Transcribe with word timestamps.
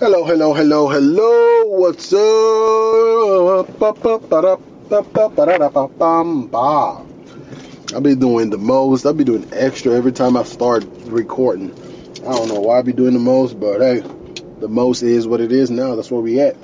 Hello, 0.00 0.24
hello, 0.24 0.52
hello, 0.52 0.88
hello. 0.88 1.66
What's 1.66 2.12
up? 2.12 2.18
I'll 7.94 8.00
be 8.00 8.16
doing 8.16 8.50
the 8.50 8.58
most. 8.58 9.06
I'll 9.06 9.14
be 9.14 9.22
doing 9.22 9.48
extra 9.52 9.92
every 9.92 10.10
time 10.10 10.36
I 10.36 10.42
start 10.42 10.84
recording. 11.04 11.70
I 12.22 12.32
don't 12.32 12.48
know 12.48 12.58
why 12.58 12.80
I 12.80 12.82
be 12.82 12.92
doing 12.92 13.12
the 13.12 13.20
most, 13.20 13.60
but 13.60 13.80
hey, 13.80 14.00
the 14.58 14.66
most 14.66 15.02
is 15.02 15.28
what 15.28 15.40
it 15.40 15.52
is 15.52 15.70
now. 15.70 15.94
That's 15.94 16.10
where 16.10 16.20
we 16.20 16.40
at. 16.40 16.56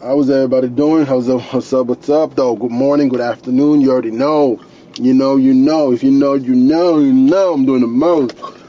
How's 0.00 0.30
everybody 0.30 0.68
doing? 0.68 1.06
How's 1.06 1.28
up? 1.28 1.40
What's 1.52 1.72
up? 1.72 1.88
What's 1.88 2.08
up, 2.08 2.36
though? 2.36 2.54
Good 2.54 2.70
morning, 2.70 3.08
good 3.08 3.20
afternoon. 3.20 3.80
You 3.80 3.90
already 3.90 4.12
know. 4.12 4.60
You 4.94 5.12
know, 5.12 5.34
you 5.34 5.54
know. 5.54 5.92
If 5.92 6.04
you 6.04 6.12
know, 6.12 6.34
you 6.34 6.54
know, 6.54 7.00
you 7.00 7.12
know. 7.12 7.54
I'm 7.54 7.66
doing 7.66 7.80
the 7.80 7.88
most. 7.88 8.61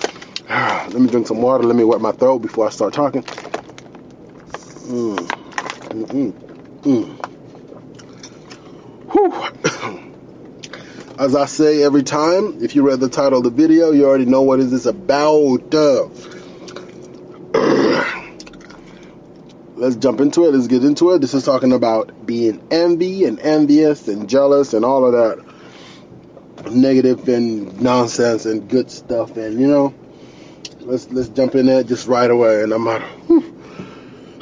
Let 0.94 0.94
me 0.94 1.08
drink 1.08 1.26
some 1.26 1.42
water. 1.42 1.64
Let 1.64 1.76
me 1.76 1.84
wet 1.84 2.00
my 2.00 2.12
throat 2.12 2.44
before 2.44 2.68
I 2.68 2.70
start 2.70 2.94
talking. 2.94 3.24
Mm. 4.84 5.18
Mm. 6.84 7.20
As 11.20 11.36
I 11.36 11.46
say 11.46 11.82
every 11.82 12.04
time, 12.04 12.64
if 12.64 12.76
you 12.76 12.88
read 12.88 13.00
the 13.00 13.10
title 13.10 13.40
of 13.40 13.44
the 13.46 13.50
video, 13.50 13.90
you 13.90 14.06
already 14.06 14.26
know 14.26 14.44
what 14.44 14.60
is 14.60 14.70
this 14.70 14.86
about. 14.86 15.74
Let's 19.76 19.96
jump 19.96 20.22
into 20.22 20.46
it. 20.46 20.54
Let's 20.54 20.68
get 20.68 20.84
into 20.84 21.14
it. 21.14 21.22
This 21.22 21.34
is 21.34 21.44
talking 21.46 21.74
about 21.74 22.28
being 22.28 22.62
envy 22.70 23.26
and 23.26 23.40
envious 23.40 24.08
and 24.08 24.30
jealous 24.30 24.76
and 24.76 24.86
all 24.86 25.04
of 25.04 25.14
that 25.14 26.72
negative 26.72 27.28
and 27.28 27.82
nonsense 27.82 28.46
and 28.46 28.70
good 28.70 28.92
stuff. 28.92 29.36
And 29.36 29.60
you 29.60 29.66
know, 29.66 29.96
let's 30.86 31.10
let's 31.12 31.30
jump 31.30 31.56
in 31.56 31.66
there 31.66 31.84
just 31.84 32.08
right 32.08 32.30
away. 32.30 32.64
And 32.64 32.74
I'm 32.74 32.88
out. 32.88 33.02
Of, 33.02 33.54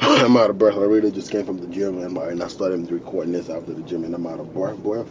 I'm 0.00 0.36
out 0.36 0.50
of 0.50 0.58
breath. 0.58 0.76
I 0.76 0.80
really 0.80 1.12
just 1.12 1.30
came 1.30 1.46
from 1.46 1.58
the 1.58 1.68
gym 1.68 1.98
and, 2.02 2.42
I 2.42 2.48
started 2.48 2.90
recording 2.90 3.32
this 3.32 3.48
after 3.48 3.72
the 3.72 3.82
gym, 3.82 4.04
and 4.04 4.14
I'm 4.14 4.26
out 4.26 4.40
of 4.40 4.52
breath. 4.52 4.76
Boy, 4.78 5.04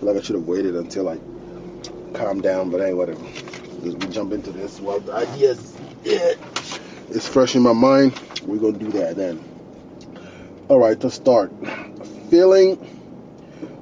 like 0.00 0.16
I 0.16 0.20
should 0.20 0.36
have 0.36 0.46
waited 0.46 0.74
until 0.74 1.08
I 1.08 1.18
calmed 2.12 2.42
down, 2.42 2.70
but 2.70 2.80
hey, 2.80 2.92
whatever. 2.92 3.22
we 3.82 3.94
jump 4.08 4.32
into 4.32 4.50
this. 4.50 4.80
Well, 4.80 5.00
the 5.00 5.12
ideas, 5.12 5.76
yeah, 6.02 6.32
it's 7.10 7.28
fresh 7.28 7.54
in 7.54 7.62
my 7.62 7.72
mind. 7.72 8.20
We're 8.44 8.58
gonna 8.58 8.78
do 8.78 8.90
that 8.92 9.16
then. 9.16 9.42
All 10.68 10.80
right, 10.80 10.98
to 11.00 11.10
start, 11.10 11.52
feeling 12.28 12.92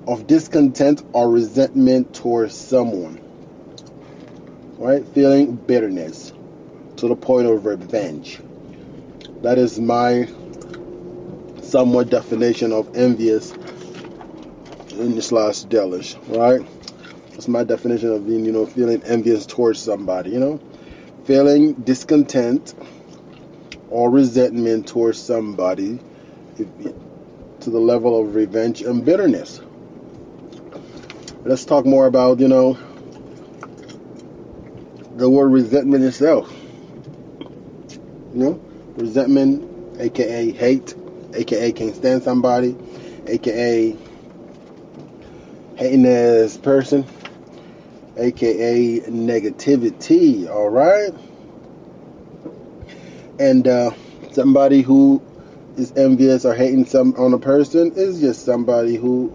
of 0.07 0.27
discontent 0.27 1.03
or 1.15 1.31
resentment 1.31 2.15
towards 2.15 2.55
someone. 2.55 3.21
Right, 4.77 5.07
feeling 5.09 5.57
bitterness 5.57 6.34
to 6.97 7.09
the 7.09 7.17
point 7.17 7.47
of 7.47 7.65
revenge. 7.67 8.41
That 9.43 9.59
is 9.59 9.79
my 9.79 10.29
somewhat 11.63 12.11
definition 12.11 12.73
of 12.73 12.97
envious 12.97 13.53
in 14.93 15.15
this 15.15 15.33
last 15.33 15.69
jealous, 15.69 16.17
right? 16.29 16.61
That's 17.31 17.49
my 17.49 17.65
definition 17.65 18.11
of 18.13 18.27
being, 18.27 18.45
you 18.45 18.53
know, 18.53 18.65
feeling 18.65 19.03
envious 19.03 19.45
towards 19.45 19.81
somebody, 19.81 20.31
you 20.31 20.41
know, 20.41 20.61
feeling 21.25 21.73
discontent 21.75 22.75
or 23.91 24.11
resentment 24.11 24.87
towards 24.87 25.21
somebody 25.21 25.99
to 26.57 27.71
the 27.71 27.81
level 27.81 28.21
of 28.21 28.35
revenge 28.35 28.83
and 28.83 29.05
bitterness. 29.05 29.61
Let's 31.45 31.65
talk 31.65 31.85
more 31.85 32.07
about, 32.07 32.41
you 32.41 32.49
know, 32.49 32.79
the 35.17 35.29
word 35.29 35.49
resentment 35.49 36.05
itself. 36.05 36.53
You 38.35 38.41
know, 38.41 38.61
resentment, 38.97 40.01
aka 40.01 40.51
hate, 40.51 40.97
aka 41.35 41.71
can't 41.71 41.95
stand 41.95 42.25
somebody, 42.25 42.77
aka 43.29 43.97
hating 45.77 46.03
this 46.03 46.57
person, 46.57 47.07
aka 48.17 49.01
negativity, 49.03 50.51
all 50.51 50.69
right? 50.69 51.13
And 53.39 53.69
uh, 53.69 53.93
somebody 54.33 54.83
who 54.83 55.23
is 55.77 55.93
envious 55.93 56.45
or 56.45 56.55
hating 56.55 56.87
some 56.87 57.15
on 57.17 57.35
a 57.35 57.39
person 57.39 57.93
is 57.95 58.21
just 58.21 58.45
somebody 58.45 58.97
who 58.97 59.33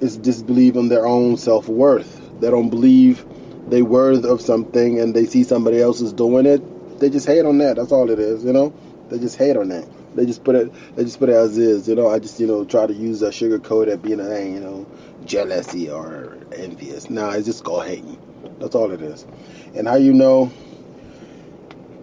is 0.00 0.16
disbelieving 0.16 0.88
their 0.88 1.06
own 1.06 1.36
self 1.36 1.68
worth. 1.68 2.40
They 2.40 2.50
don't 2.50 2.70
believe 2.70 3.26
they're 3.68 3.84
worth 3.84 4.24
of 4.24 4.40
something 4.40 4.98
and 4.98 5.14
they 5.14 5.26
see 5.26 5.44
somebody 5.44 5.78
else 5.78 6.00
is 6.00 6.14
doing 6.14 6.46
it. 6.46 6.62
They 7.00 7.10
just 7.10 7.26
hate 7.26 7.44
on 7.44 7.58
that. 7.58 7.76
That's 7.76 7.92
all 7.92 8.10
it 8.10 8.18
is, 8.18 8.44
you 8.44 8.52
know? 8.52 8.72
They 9.08 9.18
just 9.18 9.36
hate 9.36 9.56
on 9.56 9.68
that. 9.70 9.88
They 10.14 10.26
just 10.26 10.44
put 10.44 10.54
it. 10.54 10.72
They 10.96 11.04
just 11.04 11.18
put 11.18 11.28
it 11.28 11.34
as 11.34 11.56
is. 11.56 11.88
You 11.88 11.94
know. 11.94 12.08
I 12.08 12.18
just 12.18 12.40
you 12.40 12.46
know 12.46 12.64
try 12.64 12.86
to 12.86 12.92
use 12.92 13.22
a 13.22 13.32
sugar 13.32 13.58
coat 13.58 13.88
at 13.88 14.02
being 14.02 14.20
a 14.20 14.40
you 14.40 14.60
know 14.60 14.86
jealousy 15.24 15.90
or 15.90 16.36
envious. 16.52 17.10
Nah, 17.10 17.32
it's 17.32 17.46
just 17.46 17.64
called 17.64 17.86
hating. 17.86 18.18
That's 18.58 18.74
all 18.74 18.90
it 18.90 19.02
is. 19.02 19.26
And 19.74 19.86
how 19.86 19.96
you 19.96 20.12
know 20.12 20.52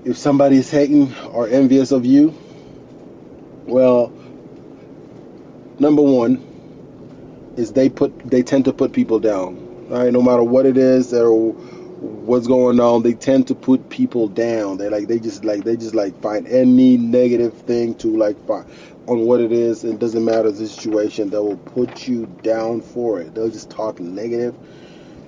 if 0.05 0.17
somebody 0.17 0.57
is 0.57 0.71
hating 0.71 1.13
or 1.27 1.47
envious 1.47 1.91
of 1.91 2.05
you? 2.05 2.33
Well, 3.65 4.13
number 5.79 6.01
one 6.01 7.53
is 7.57 7.73
they 7.73 7.89
put 7.89 8.17
they 8.19 8.43
tend 8.43 8.65
to 8.65 8.73
put 8.73 8.93
people 8.93 9.19
down. 9.19 9.87
All 9.91 10.03
right, 10.03 10.11
no 10.11 10.21
matter 10.21 10.43
what 10.43 10.65
it 10.65 10.77
is 10.77 11.13
or 11.13 11.55
what's 11.99 12.47
going 12.47 12.79
on, 12.79 13.03
they 13.03 13.13
tend 13.13 13.47
to 13.47 13.55
put 13.55 13.89
people 13.89 14.27
down. 14.27 14.77
They 14.77 14.89
like 14.89 15.07
they 15.07 15.19
just 15.19 15.43
like 15.43 15.63
they 15.63 15.75
just 15.75 15.95
like 15.95 16.19
find 16.21 16.47
any 16.47 16.97
negative 16.97 17.53
thing 17.61 17.95
to 17.95 18.15
like 18.15 18.37
find 18.45 18.65
on 19.07 19.21
what 19.21 19.41
it 19.41 19.51
is. 19.51 19.83
It 19.83 19.99
doesn't 19.99 20.23
matter 20.23 20.51
the 20.51 20.67
situation. 20.67 21.29
They 21.29 21.37
will 21.37 21.57
put 21.57 22.07
you 22.07 22.25
down 22.43 22.81
for 22.81 23.19
it. 23.19 23.33
They'll 23.33 23.49
just 23.49 23.69
talk 23.69 23.99
negative, 23.99 24.55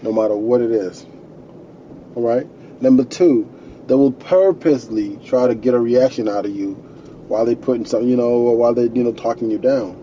no 0.02 0.12
matter 0.12 0.36
what 0.36 0.62
it 0.62 0.72
is. 0.72 1.06
All 2.16 2.24
right. 2.24 2.48
Number 2.82 3.04
two, 3.04 3.50
they 3.88 3.96
will 3.96 4.12
purposely 4.12 5.18
try 5.26 5.48
to 5.48 5.56
get 5.56 5.74
a 5.74 5.80
reaction 5.80 6.28
out 6.28 6.46
of 6.46 6.56
you 6.56 6.74
while 7.28 7.46
they're 7.46 7.56
putting 7.56 7.86
some, 7.86 8.08
you 8.08 8.16
know, 8.16 8.40
while 8.40 8.74
they're 8.74 8.86
you 8.86 9.04
know 9.04 9.14
talking 9.14 9.50
you 9.50 9.58
down. 9.58 9.96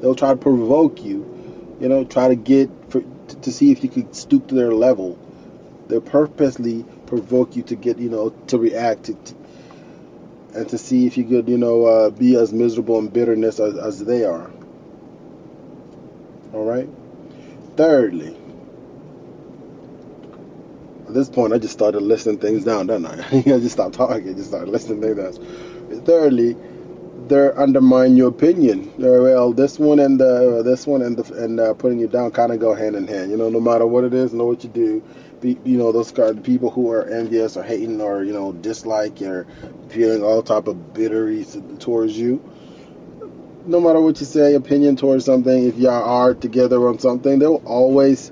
They'll 0.00 0.14
try 0.14 0.30
to 0.30 0.36
provoke 0.36 1.02
you, 1.02 1.76
you 1.80 1.88
know, 1.88 2.04
try 2.04 2.28
to 2.28 2.34
get 2.34 2.70
for, 2.88 3.02
to 3.42 3.52
see 3.52 3.72
if 3.72 3.82
you 3.82 3.90
could 3.90 4.14
stoop 4.14 4.48
to 4.48 4.54
their 4.54 4.72
level 4.72 5.18
they 5.88 6.00
purposely 6.00 6.84
provoke 7.06 7.56
you 7.56 7.62
to 7.64 7.76
get, 7.76 7.98
you 7.98 8.08
know, 8.08 8.30
to 8.48 8.58
react 8.58 9.04
to, 9.04 9.16
and 10.54 10.68
to 10.68 10.78
see 10.78 11.06
if 11.06 11.16
you 11.16 11.24
could, 11.24 11.48
you 11.48 11.58
know, 11.58 11.84
uh, 11.84 12.10
be 12.10 12.36
as 12.36 12.52
miserable 12.52 12.98
in 12.98 13.08
bitterness 13.08 13.60
as, 13.60 13.76
as 13.76 14.04
they 14.04 14.24
are. 14.24 14.50
All 16.52 16.64
right. 16.64 16.88
Thirdly, 17.76 18.36
at 21.06 21.12
this 21.12 21.28
point, 21.28 21.52
I 21.52 21.58
just 21.58 21.74
started 21.74 22.00
listing 22.00 22.38
things 22.38 22.64
down, 22.64 22.86
didn't 22.86 23.06
I? 23.06 23.28
I 23.38 23.42
just 23.42 23.72
stopped 23.72 23.94
talking, 23.94 24.34
just 24.36 24.48
started 24.48 24.70
listing 24.70 25.00
things 25.00 25.38
down. 25.38 26.04
Thirdly, 26.04 26.56
they're 27.28 27.58
undermine 27.58 28.16
your 28.16 28.28
opinion. 28.28 28.92
Well, 28.98 29.52
this 29.52 29.78
one 29.78 29.98
and 29.98 30.20
the 30.20 30.62
this 30.62 30.86
one 30.86 31.02
and 31.02 31.16
the 31.16 31.34
and 31.42 31.58
uh, 31.58 31.74
putting 31.74 31.98
you 31.98 32.06
down 32.06 32.30
kind 32.30 32.52
of 32.52 32.60
go 32.60 32.74
hand 32.74 32.96
in 32.96 33.08
hand. 33.08 33.30
You 33.30 33.36
know, 33.36 33.48
no 33.48 33.60
matter 33.60 33.86
what 33.86 34.04
it 34.04 34.14
is, 34.14 34.32
know 34.32 34.44
what 34.46 34.62
you 34.62 34.70
do 34.70 35.02
you 35.44 35.76
know 35.78 35.92
those 35.92 36.12
kind 36.12 36.38
of 36.38 36.42
people 36.42 36.70
who 36.70 36.90
are 36.90 37.04
envious 37.04 37.56
or 37.56 37.62
hating 37.62 38.00
or 38.00 38.24
you 38.24 38.32
know 38.32 38.52
dislike 38.52 39.20
or 39.22 39.46
feeling 39.88 40.22
all 40.22 40.42
type 40.42 40.66
of 40.66 40.94
bittery 40.94 41.44
towards 41.78 42.16
you. 42.16 42.42
No 43.66 43.80
matter 43.80 44.00
what 44.00 44.20
you 44.20 44.26
say 44.26 44.54
opinion 44.54 44.96
towards 44.96 45.24
something 45.24 45.66
if 45.66 45.76
y'all 45.76 46.02
are 46.02 46.34
together 46.34 46.88
on 46.88 46.98
something 46.98 47.38
they'll 47.38 47.62
always 47.64 48.30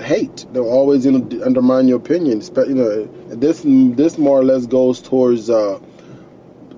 hate. 0.00 0.46
They'll 0.52 0.68
always 0.68 1.04
you 1.04 1.12
know 1.12 1.44
undermine 1.44 1.88
your 1.88 1.98
opinion. 1.98 2.40
You 2.40 2.74
know 2.74 3.04
this 3.28 3.62
this 3.64 4.18
more 4.18 4.40
or 4.40 4.44
less 4.44 4.66
goes 4.66 5.00
towards 5.00 5.50
uh 5.50 5.80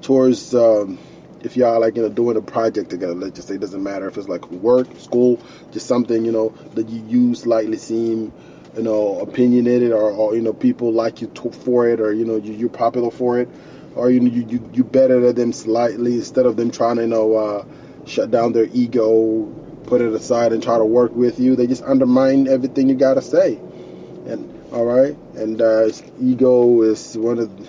towards 0.02 0.54
um 0.54 0.98
if 1.42 1.56
y'all 1.56 1.80
like 1.80 1.96
you 1.96 2.02
know 2.02 2.08
doing 2.08 2.36
a 2.36 2.42
project 2.42 2.90
together 2.90 3.14
let's 3.14 3.36
just 3.36 3.48
say 3.48 3.54
it 3.54 3.60
doesn't 3.60 3.82
matter 3.82 4.08
if 4.08 4.16
it's 4.16 4.28
like 4.28 4.48
work 4.50 4.88
school 4.98 5.40
just 5.72 5.86
something 5.86 6.24
you 6.24 6.32
know 6.32 6.50
that 6.74 6.88
you 6.88 7.02
use 7.06 7.40
slightly 7.40 7.76
seem 7.76 8.32
you 8.76 8.82
know 8.82 9.20
opinionated 9.20 9.92
or, 9.92 10.10
or 10.10 10.34
you 10.34 10.42
know 10.42 10.52
people 10.52 10.92
like 10.92 11.20
you 11.20 11.28
to, 11.28 11.50
for 11.50 11.88
it 11.88 12.00
or 12.00 12.12
you 12.12 12.24
know 12.24 12.36
you, 12.36 12.52
you're 12.52 12.68
popular 12.68 13.10
for 13.10 13.38
it 13.38 13.48
or 13.94 14.10
you 14.10 14.20
you 14.22 14.46
you, 14.48 14.70
you 14.72 14.84
better 14.84 15.20
than 15.20 15.34
them 15.34 15.52
slightly 15.52 16.14
instead 16.14 16.46
of 16.46 16.56
them 16.56 16.70
trying 16.70 16.96
to 16.96 17.02
you 17.02 17.08
know 17.08 17.34
uh, 17.34 17.64
shut 18.06 18.30
down 18.30 18.52
their 18.52 18.68
ego 18.72 19.46
put 19.88 20.02
it 20.02 20.12
aside 20.12 20.52
and 20.52 20.62
try 20.62 20.76
to 20.76 20.84
work 20.84 21.14
with 21.14 21.40
you. 21.40 21.56
They 21.56 21.66
just 21.66 21.82
undermine 21.82 22.46
everything 22.46 22.88
you 22.88 22.94
gotta 22.94 23.22
say. 23.22 23.54
And 23.54 24.72
all 24.72 24.84
right? 24.84 25.16
And 25.34 25.60
uh, 25.60 25.88
ego 26.20 26.82
is 26.82 27.16
one 27.16 27.38
of 27.38 27.68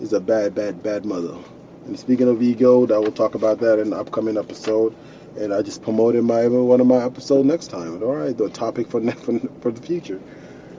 is 0.00 0.12
a 0.12 0.20
bad 0.20 0.54
bad 0.54 0.82
bad 0.82 1.06
mother 1.06 1.38
and 1.86 1.98
speaking 1.98 2.28
of 2.28 2.42
ego, 2.42 2.86
I 2.92 2.98
will 2.98 3.12
talk 3.12 3.34
about 3.34 3.60
that 3.60 3.78
in 3.78 3.90
the 3.90 3.96
upcoming 3.96 4.36
episode. 4.36 4.94
And 5.38 5.52
I 5.52 5.62
just 5.62 5.82
promoted 5.82 6.24
my 6.24 6.48
one 6.48 6.80
of 6.80 6.86
my 6.86 7.04
episodes 7.04 7.46
next 7.46 7.68
time. 7.68 8.02
All 8.02 8.14
right, 8.14 8.36
the 8.36 8.48
topic 8.48 8.88
for 8.88 9.00
for, 9.12 9.38
for 9.60 9.70
the 9.70 9.82
future. 9.82 10.20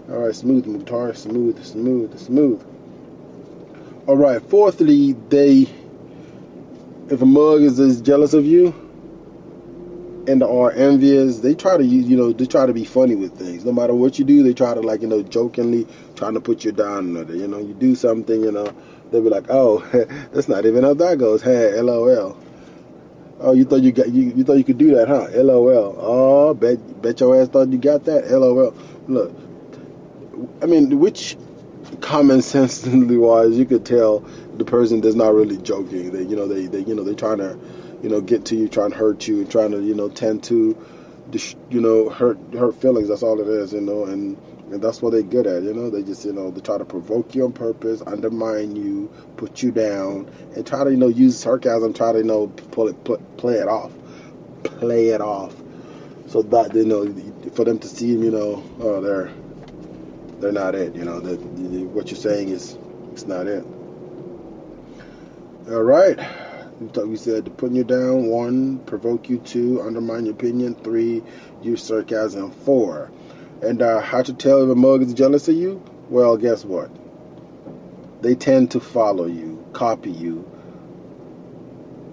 All 0.09 0.17
right, 0.19 0.35
smooth, 0.35 0.65
Mukhtar, 0.65 1.13
smooth, 1.13 1.63
smooth, 1.63 2.17
smooth. 2.19 2.61
All 4.07 4.17
right. 4.17 4.41
Fourthly, 4.41 5.13
they 5.29 5.67
if 7.09 7.21
a 7.21 7.25
mug 7.25 7.61
is, 7.61 7.79
is 7.79 8.01
jealous 8.01 8.33
of 8.33 8.45
you 8.45 8.73
and 10.27 10.43
are 10.43 10.71
envious, 10.71 11.39
they 11.39 11.55
try 11.55 11.77
to 11.77 11.83
you 11.85 12.17
know 12.17 12.33
they 12.33 12.45
try 12.45 12.65
to 12.65 12.73
be 12.73 12.83
funny 12.83 13.15
with 13.15 13.37
things. 13.37 13.63
No 13.63 13.71
matter 13.71 13.93
what 13.93 14.19
you 14.19 14.25
do, 14.25 14.43
they 14.43 14.53
try 14.53 14.73
to 14.73 14.81
like 14.81 15.01
you 15.01 15.07
know 15.07 15.23
jokingly 15.23 15.87
trying 16.15 16.33
to 16.33 16.41
put 16.41 16.65
you 16.65 16.71
down. 16.73 17.15
You 17.29 17.47
know, 17.47 17.59
you 17.59 17.73
do 17.73 17.95
something, 17.95 18.41
you 18.43 18.51
know, 18.51 18.73
they'll 19.11 19.23
be 19.23 19.29
like, 19.29 19.45
oh, 19.49 19.79
that's 20.31 20.47
not 20.47 20.65
even 20.65 20.83
how 20.83 20.93
that 20.95 21.17
goes. 21.17 21.41
Hey, 21.41 21.79
lol. 21.81 22.37
Oh, 23.39 23.53
you 23.53 23.65
thought 23.65 23.81
you 23.81 23.91
got 23.91 24.09
you, 24.09 24.33
you 24.35 24.43
thought 24.43 24.55
you 24.55 24.63
could 24.63 24.79
do 24.79 24.95
that, 24.95 25.07
huh? 25.07 25.27
LOL. 25.31 25.95
Oh, 25.99 26.53
bet 26.55 27.01
bet 27.01 27.19
your 27.19 27.39
ass 27.39 27.49
thought 27.49 27.69
you 27.69 27.77
got 27.77 28.05
that. 28.05 28.31
LOL. 28.31 28.73
Look, 29.07 29.31
I 30.61 30.65
mean, 30.65 30.99
which 30.99 31.37
common 32.01 32.41
sensely 32.41 33.17
wise, 33.17 33.57
you 33.57 33.65
could 33.65 33.85
tell 33.85 34.19
the 34.57 34.65
person 34.65 35.03
is 35.03 35.15
not 35.15 35.33
really 35.35 35.57
joking. 35.57 36.11
They, 36.11 36.23
you 36.23 36.35
know, 36.35 36.47
they, 36.47 36.65
they, 36.65 36.79
you 36.79 36.95
know, 36.95 37.03
they're 37.03 37.13
trying 37.13 37.37
to, 37.37 37.57
you 38.01 38.09
know, 38.09 38.21
get 38.21 38.45
to 38.45 38.55
you, 38.55 38.67
trying 38.67 38.91
to 38.91 38.97
hurt 38.97 39.27
you, 39.27 39.45
trying 39.45 39.71
to, 39.71 39.81
you 39.81 39.93
know, 39.93 40.09
tend 40.09 40.43
to, 40.45 40.75
you 41.69 41.81
know, 41.81 42.09
hurt 42.09 42.37
hurt 42.53 42.75
feelings. 42.75 43.09
That's 43.09 43.23
all 43.23 43.39
it 43.39 43.47
is, 43.47 43.73
you 43.73 43.81
know, 43.81 44.05
and 44.05 44.37
and 44.71 44.81
that's 44.81 45.01
what 45.01 45.11
they're 45.11 45.21
good 45.21 45.47
at, 45.47 45.63
you 45.63 45.73
know. 45.73 45.89
They 45.89 46.03
just, 46.03 46.25
you 46.25 46.33
know, 46.33 46.51
they 46.51 46.61
try 46.61 46.77
to 46.77 46.85
provoke 46.85 47.35
you 47.35 47.45
on 47.45 47.53
purpose, 47.53 48.01
undermine 48.05 48.75
you, 48.75 49.11
put 49.37 49.63
you 49.63 49.71
down, 49.71 50.29
and 50.55 50.65
try 50.65 50.83
to, 50.83 50.91
you 50.91 50.97
know, 50.97 51.07
use 51.07 51.39
sarcasm, 51.39 51.93
try 51.93 52.11
to, 52.11 52.17
you 52.19 52.23
know, 52.25 52.47
pull 52.47 52.89
it, 52.89 53.03
play 53.37 53.55
it 53.55 53.67
off, 53.67 53.91
play 54.63 55.09
it 55.09 55.21
off, 55.21 55.55
so 56.27 56.41
that 56.41 56.73
you 56.75 56.85
know, 56.85 57.51
for 57.53 57.65
them 57.65 57.79
to 57.79 57.87
see, 57.87 58.07
you 58.07 58.31
know, 58.31 58.63
oh, 58.79 59.01
they're 59.01 59.31
they're 60.39 60.51
not 60.51 60.75
it, 60.75 60.95
you 60.95 61.05
know. 61.05 61.19
That 61.19 61.37
what 61.37 62.11
you're 62.11 62.19
saying 62.19 62.49
is 62.49 62.77
it's 63.11 63.25
not 63.25 63.47
it. 63.47 63.65
All 65.69 65.83
right. 65.83 66.46
We 66.79 67.17
said 67.17 67.57
putting 67.57 67.75
you 67.75 67.83
down. 67.83 68.27
One, 68.27 68.79
provoke 68.79 69.29
you. 69.29 69.39
Two, 69.39 69.81
undermine 69.81 70.25
your 70.25 70.35
opinion. 70.35 70.75
Three, 70.75 71.23
use 71.63 71.83
sarcasm. 71.83 72.51
Four, 72.51 73.11
and 73.63 73.81
uh, 73.81 73.99
how 73.99 74.21
to 74.21 74.33
tell 74.33 74.63
if 74.63 74.69
a 74.69 74.75
mug 74.75 75.01
is 75.01 75.13
jealous 75.13 75.47
of 75.47 75.55
you? 75.55 75.83
Well, 76.09 76.37
guess 76.37 76.63
what? 76.63 76.91
They 78.21 78.35
tend 78.35 78.71
to 78.71 78.79
follow 78.79 79.25
you, 79.25 79.65
copy 79.73 80.11
you. 80.11 80.49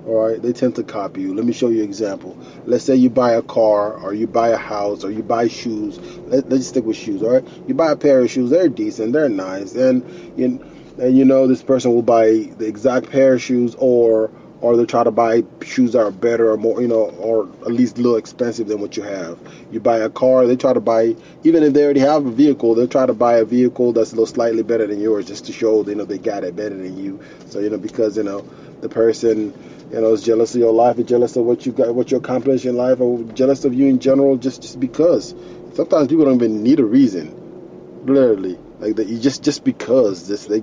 All 0.07 0.29
right, 0.29 0.41
they 0.41 0.53
tend 0.53 0.77
to 0.77 0.83
copy 0.83 1.23
you. 1.23 1.35
Let 1.35 1.45
me 1.45 1.53
show 1.53 1.69
you 1.69 1.83
an 1.83 1.89
example. 1.89 2.39
Let's 2.65 2.85
say 2.85 2.95
you 2.95 3.11
buy 3.11 3.33
a 3.33 3.43
car, 3.43 3.95
or 3.95 4.15
you 4.15 4.27
buy 4.27 4.49
a 4.49 4.57
house, 4.57 5.05
or 5.05 5.11
you 5.11 5.23
buy 5.23 5.49
shoes. 5.49 5.99
Let, 6.27 6.51
us 6.53 6.69
stick 6.69 6.85
with 6.85 6.97
shoes. 6.97 7.23
All 7.23 7.33
right, 7.35 7.49
you 7.67 7.75
buy 7.75 7.93
a 7.93 7.97
pair 7.97 8.21
of 8.21 8.31
shoes. 8.31 8.51
They're 8.51 8.69
decent. 8.69 9.13
They're 9.13 9.29
nice, 9.29 9.75
and 9.75 10.39
you, 10.39 10.65
and 10.99 11.17
you 11.17 11.25
know 11.25 11.47
this 11.47 11.63
person 11.63 11.95
will 11.95 12.03
buy 12.03 12.31
the 12.31 12.67
exact 12.67 13.11
pair 13.11 13.35
of 13.35 13.43
shoes, 13.43 13.75
or 13.79 14.31
or 14.65 14.79
they 14.79 14.87
try 14.87 15.05
to 15.05 15.11
buy 15.11 15.45
shoes 15.63 15.93
that 15.93 16.01
are 16.01 16.11
better 16.11 16.51
or 16.51 16.57
more, 16.57 16.81
you 16.81 16.89
know, 16.89 17.11
or 17.19 17.47
at 17.67 17.73
least 17.73 17.99
a 17.99 18.01
little 18.01 18.17
expensive 18.17 18.67
than 18.67 18.81
what 18.81 18.97
you 18.97 19.03
have. 19.03 19.39
You 19.71 19.79
buy 19.79 19.99
a 19.99 20.09
car, 20.09 20.47
they 20.47 20.57
try 20.57 20.73
to 20.73 20.81
buy, 20.81 21.17
even 21.43 21.63
if 21.63 21.75
they 21.75 21.85
already 21.85 22.01
have 22.01 22.25
a 22.25 22.31
vehicle, 22.31 22.75
they'll 22.75 22.89
try 22.89 23.05
to 23.05 23.13
buy 23.13 23.35
a 23.35 23.45
vehicle 23.45 23.93
that's 23.93 24.13
a 24.13 24.15
little 24.15 24.27
slightly 24.27 24.63
better 24.63 24.87
than 24.87 25.01
yours 25.01 25.27
just 25.27 25.45
to 25.47 25.53
show, 25.53 25.87
you 25.87 25.95
know, 25.95 26.07
they 26.07 26.17
got 26.17 26.45
it 26.45 26.57
better 26.57 26.75
than 26.75 26.97
you. 26.97 27.21
So, 27.51 27.59
you 27.59 27.69
know, 27.69 27.77
because, 27.77 28.17
you 28.17 28.23
know, 28.23 28.41
the 28.81 28.89
person, 28.89 29.53
you 29.93 30.01
know, 30.01 30.15
is 30.15 30.23
jealous 30.23 30.55
of 30.55 30.63
your 30.63 30.73
life, 30.73 30.99
is 30.99 31.05
jealous 31.05 31.37
of 31.37 31.45
what 31.45 31.67
you 31.67 31.73
got, 31.73 31.95
what 31.95 32.11
you 32.11 32.17
accomplished 32.17 32.65
in 32.65 32.75
life, 32.75 33.01
or 33.01 33.23
jealous 33.35 33.67
of 33.67 33.75
you 33.75 33.87
in 33.89 33.99
general, 33.99 34.39
just, 34.39 34.63
just 34.63 34.81
because. 34.81 35.35
Sometimes 35.75 36.09
people 36.09 36.25
don't 36.25 36.37
even 36.37 36.63
need 36.63 36.81
a 36.81 36.87
reason, 36.87 38.07
literally. 38.07 38.59
Like 38.81 38.97
that, 38.97 39.07
you 39.07 39.19
just 39.19 39.43
just 39.43 39.63
because 39.63 40.27
this 40.27 40.47
they 40.47 40.63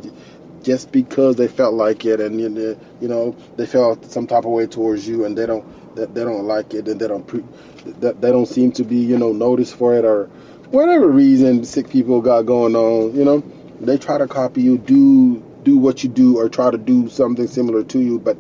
just 0.64 0.92
because 0.92 1.36
they 1.36 1.48
felt 1.48 1.74
like 1.74 2.06
it 2.06 2.20
and 2.20 2.40
you 2.40 3.08
know 3.08 3.36
they 3.58 3.66
felt 3.66 4.06
some 4.12 4.28
type 4.28 4.46
of 4.46 4.52
way 4.52 4.68
towards 4.68 5.08
you 5.08 5.26
and 5.26 5.38
they 5.38 5.46
don't 5.46 5.66
that 5.96 6.14
they 6.14 6.24
don't 6.24 6.46
like 6.46 6.74
it 6.74 6.88
and 6.88 7.00
they 7.00 7.08
don't 7.08 7.28
that 8.02 8.22
they 8.22 8.32
don't 8.32 8.46
seem 8.46 8.72
to 8.72 8.84
be 8.84 8.98
you 8.98 9.18
know 9.18 9.32
noticed 9.32 9.76
for 9.76 9.96
it 9.96 10.06
or 10.06 10.26
whatever 10.70 11.08
reason 11.08 11.64
sick 11.64 11.90
people 11.90 12.22
got 12.22 12.44
going 12.44 12.76
on 12.76 13.16
you 13.16 13.26
know 13.26 13.44
they 13.80 13.98
try 13.98 14.18
to 14.18 14.28
copy 14.28 14.62
you 14.62 14.78
do 14.78 15.44
do 15.64 15.78
what 15.78 16.04
you 16.04 16.10
do 16.10 16.38
or 16.38 16.50
try 16.50 16.72
to 16.72 16.78
do 16.78 17.10
something 17.10 17.48
similar 17.48 17.84
to 17.84 18.00
you 18.00 18.20
but 18.20 18.36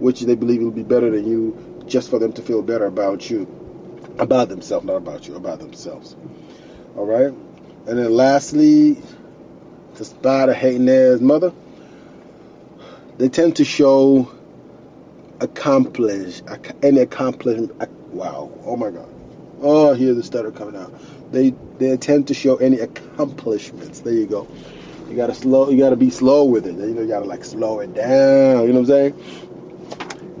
which 0.00 0.20
they 0.20 0.34
believe 0.34 0.62
will 0.62 0.70
be 0.70 0.82
better 0.82 1.10
than 1.10 1.26
you 1.26 1.84
just 1.86 2.08
for 2.08 2.18
them 2.18 2.32
to 2.32 2.42
feel 2.42 2.62
better 2.62 2.86
about 2.86 3.28
you 3.28 3.46
about 4.18 4.48
themselves 4.48 4.84
not 4.84 4.96
about 4.96 5.26
you 5.26 5.34
about 5.34 5.58
themselves. 5.58 6.16
All 6.96 7.06
right? 7.06 7.32
And 7.86 7.98
then 7.98 8.12
lastly 8.12 9.02
spot 10.04 10.48
a 10.48 10.54
hating 10.54 10.88
ass 10.88 11.20
mother, 11.20 11.52
they 13.18 13.28
tend 13.28 13.56
to 13.56 13.64
show 13.64 14.30
accomplish 15.40 16.42
any 16.82 17.00
accomplishment. 17.00 17.72
Wow! 18.12 18.52
Oh 18.64 18.76
my 18.76 18.90
God! 18.90 19.08
Oh, 19.60 19.94
here's 19.94 20.16
the 20.16 20.22
stutter 20.22 20.50
coming 20.50 20.76
out. 20.76 20.92
They 21.32 21.54
they 21.78 21.96
tend 21.96 22.28
to 22.28 22.34
show 22.34 22.56
any 22.56 22.80
accomplishments. 22.80 24.00
There 24.00 24.12
you 24.12 24.26
go. 24.26 24.48
You 25.08 25.16
gotta 25.16 25.34
slow. 25.34 25.70
You 25.70 25.78
gotta 25.78 25.96
be 25.96 26.10
slow 26.10 26.44
with 26.44 26.66
it. 26.66 26.74
You 26.74 26.94
know, 26.94 27.02
you 27.02 27.08
gotta 27.08 27.26
like 27.26 27.44
slow 27.44 27.80
it 27.80 27.94
down. 27.94 28.66
You 28.66 28.72
know 28.72 28.80
what 28.80 28.90
I'm 28.90 29.12
saying? 29.12 29.12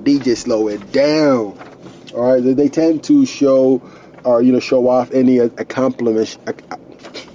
DJ, 0.02 0.36
slow 0.36 0.68
it 0.68 0.92
down. 0.92 1.58
All 2.14 2.32
right. 2.32 2.42
They, 2.42 2.54
they 2.54 2.68
tend 2.68 3.04
to 3.04 3.26
show 3.26 3.82
or 4.24 4.42
you 4.42 4.52
know 4.52 4.60
show 4.60 4.88
off 4.88 5.12
any 5.12 5.38
accomplishment. 5.38 6.62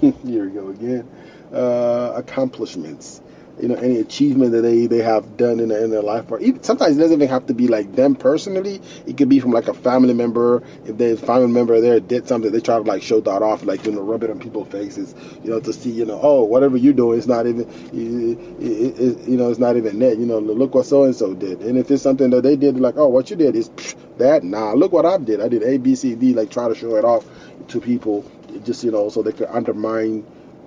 Here 0.00 0.44
we 0.44 0.50
go 0.50 0.68
again 0.68 1.08
uh, 1.56 2.12
accomplishments, 2.14 3.22
you 3.58 3.68
know, 3.68 3.74
any 3.74 3.96
achievement 4.00 4.52
that 4.52 4.60
they, 4.60 4.86
they 4.86 4.98
have 4.98 5.38
done 5.38 5.60
in, 5.60 5.70
in 5.70 5.90
their 5.90 6.02
life. 6.02 6.30
Or 6.30 6.38
even, 6.40 6.62
sometimes 6.62 6.98
it 6.98 7.00
doesn't 7.00 7.16
even 7.16 7.28
have 7.28 7.46
to 7.46 7.54
be 7.54 7.68
like 7.68 7.94
them 7.94 8.14
personally. 8.14 8.82
It 9.06 9.16
could 9.16 9.30
be 9.30 9.40
from 9.40 9.52
like 9.52 9.68
a 9.68 9.72
family 9.72 10.12
member. 10.12 10.62
If 10.84 11.00
a 11.00 11.16
family 11.16 11.48
member 11.48 11.80
there 11.80 11.98
did 11.98 12.28
something, 12.28 12.52
they 12.52 12.60
try 12.60 12.76
to 12.76 12.82
like 12.82 13.02
show 13.02 13.20
that 13.20 13.42
off, 13.42 13.64
like, 13.64 13.86
you 13.86 13.92
know, 13.92 14.02
rub 14.02 14.22
it 14.24 14.30
on 14.30 14.40
people's 14.40 14.68
faces, 14.68 15.14
you 15.42 15.48
know, 15.48 15.60
to 15.60 15.72
see, 15.72 15.90
you 15.90 16.04
know, 16.04 16.20
oh, 16.22 16.44
whatever 16.44 16.76
you're 16.76 16.92
doing, 16.92 17.16
it's 17.16 17.26
not 17.26 17.46
even, 17.46 17.66
it, 17.94 18.38
it, 18.62 19.26
you 19.26 19.38
know, 19.38 19.48
it's 19.48 19.58
not 19.58 19.78
even 19.78 19.98
that, 20.00 20.18
you 20.18 20.26
know, 20.26 20.38
look 20.38 20.74
what 20.74 20.84
so-and-so 20.84 21.32
did. 21.32 21.62
And 21.62 21.78
if 21.78 21.90
it's 21.90 22.02
something 22.02 22.28
that 22.30 22.42
they 22.42 22.56
did, 22.56 22.78
like, 22.78 22.98
oh, 22.98 23.08
what 23.08 23.30
you 23.30 23.36
did 23.36 23.56
is 23.56 23.70
that, 24.18 24.44
nah, 24.44 24.72
look 24.72 24.92
what 24.92 25.06
I 25.06 25.16
did. 25.16 25.40
I 25.40 25.48
did 25.48 25.62
A, 25.62 25.78
B, 25.78 25.94
C, 25.94 26.14
D, 26.14 26.34
like 26.34 26.50
try 26.50 26.68
to 26.68 26.74
show 26.74 26.96
it 26.96 27.06
off 27.06 27.24
to 27.68 27.80
people 27.80 28.30
just, 28.64 28.84
you 28.84 28.90
know, 28.90 29.08
so 29.08 29.22
they 29.22 29.32
could 29.32 29.48
undermine 29.48 30.26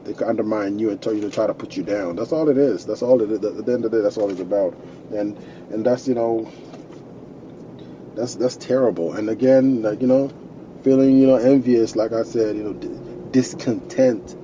they 0.10 0.16
can 0.16 0.28
undermine 0.28 0.80
you 0.80 0.90
and 0.90 1.00
tell 1.00 1.14
you 1.14 1.22
to 1.22 1.30
try 1.30 1.46
to 1.46 1.54
put 1.54 1.78
you 1.78 1.84
down. 1.84 2.16
That's 2.16 2.32
all 2.32 2.50
it 2.50 2.58
is. 2.58 2.84
That's 2.84 3.04
all 3.04 3.22
it 3.22 3.30
is. 3.30 3.46
At 3.46 3.64
the 3.64 3.74
end 3.74 3.86
of 3.86 3.92
the 3.92 3.98
day, 3.98 4.02
that's 4.02 4.18
all 4.18 4.32
it's 4.32 4.40
about. 4.40 4.74
And 5.14 5.38
and 5.70 5.86
that's 5.86 6.08
you 6.08 6.16
know 6.16 6.52
that's 8.16 8.34
that's 8.34 8.56
terrible. 8.56 9.14
And 9.14 9.30
again, 9.30 9.84
like 9.84 10.02
you 10.02 10.08
know, 10.08 10.32
feeling 10.84 11.20
you 11.20 11.28
know 11.28 11.36
envious, 11.36 11.96
like 11.96 12.12
I 12.12 12.24
said, 12.24 12.56
you 12.56 12.64
know, 12.64 12.74
discontent 13.30 14.36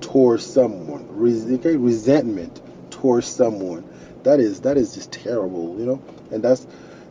towards 0.00 0.46
someone, 0.46 1.08
Res- 1.16 1.50
okay, 1.50 1.74
resentment 1.74 2.62
towards 2.92 3.26
someone. 3.26 3.84
That 4.22 4.38
is 4.38 4.60
that 4.60 4.76
is 4.76 4.94
just 4.94 5.10
terrible, 5.10 5.80
you 5.80 5.86
know. 5.86 6.02
And 6.30 6.44
that's 6.44 6.64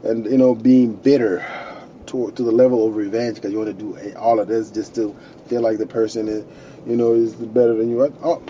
and 0.04 0.26
you 0.26 0.38
know 0.38 0.56
being 0.56 0.94
bitter 0.94 1.46
to, 2.08 2.32
to 2.32 2.44
the 2.44 2.52
level 2.52 2.88
of 2.88 2.96
revenge 2.96 3.36
because 3.36 3.52
you 3.52 3.58
want 3.58 3.78
to 3.78 3.84
do 3.84 4.16
all 4.18 4.40
of 4.40 4.48
this 4.48 4.72
just 4.72 4.96
to 4.96 5.16
feel 5.48 5.62
like 5.62 5.78
the 5.78 5.88
person 5.88 6.28
is, 6.28 6.46
you 6.88 6.96
know, 6.96 7.14
is 7.14 7.34
better 7.34 7.76
than 7.76 7.90
you. 7.90 8.02
Oh, 8.24 8.42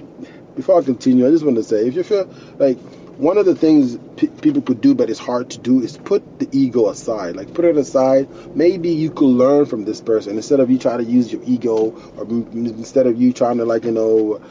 before 0.56 0.80
I 0.80 0.84
continue, 0.84 1.28
I 1.28 1.32
just 1.32 1.46
want 1.46 1.58
to 1.58 1.64
say, 1.64 1.88
if 1.88 1.96
you 1.96 2.04
feel 2.04 2.30
like 2.58 2.78
one 3.20 3.38
of 3.38 3.46
the 3.46 3.54
things 3.54 3.98
people 4.42 4.62
could 4.62 4.80
do, 4.80 4.96
but 4.96 5.10
it's 5.10 5.20
hard 5.20 5.50
to 5.50 5.58
do, 5.58 5.82
is 5.82 5.98
put 5.98 6.40
the 6.40 6.48
ego 6.54 6.88
aside. 6.88 7.36
Like 7.36 7.54
put 7.54 7.66
it 7.66 7.76
aside. 7.76 8.30
Maybe 8.56 8.92
you 8.92 9.12
could 9.12 9.26
learn 9.26 9.66
from 9.66 9.84
this 9.84 10.00
person 10.00 10.38
instead 10.38 10.62
of 10.62 10.72
you 10.72 10.78
trying 10.78 11.00
to 11.00 11.04
use 11.04 11.32
your 11.32 11.44
ego, 11.44 11.92
or 12.18 12.26
instead 12.54 13.08
of 13.08 13.22
you 13.22 13.34
trying 13.34 13.58
to 13.58 13.66
like 13.66 13.84
you 13.84 13.92
know 13.92 14.42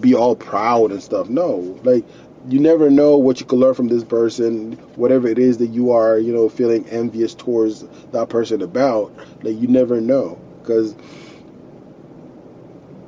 be 0.00 0.14
all 0.14 0.36
proud 0.36 0.90
and 0.90 1.02
stuff. 1.02 1.30
No, 1.30 1.78
like 1.84 2.04
you 2.48 2.58
never 2.60 2.90
know 2.90 3.16
what 3.18 3.40
you 3.40 3.46
can 3.46 3.58
learn 3.58 3.74
from 3.74 3.88
this 3.88 4.04
person, 4.04 4.72
whatever 4.96 5.28
it 5.28 5.38
is 5.38 5.58
that 5.58 5.68
you 5.68 5.92
are, 5.92 6.18
you 6.18 6.32
know, 6.32 6.48
feeling 6.48 6.86
envious 6.88 7.34
towards 7.34 7.84
that 8.12 8.28
person 8.28 8.62
about. 8.62 9.12
Like 9.42 9.58
you 9.60 9.68
never 9.68 10.00
know, 10.00 10.38
because, 10.62 10.94